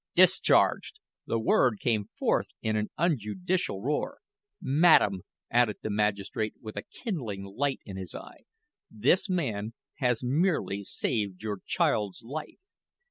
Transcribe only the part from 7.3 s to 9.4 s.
light in his eye, "this